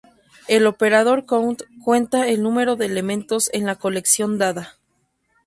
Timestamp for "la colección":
3.67-4.39